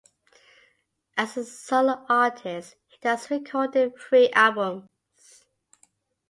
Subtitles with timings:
[1.15, 4.89] As a solo artist, he has recorded three albums.